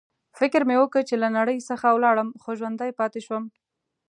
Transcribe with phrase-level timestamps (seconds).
[0.39, 3.43] فکر مې وکړ چې له نړۍ څخه ولاړم، خو ژوندی پاتې شوم.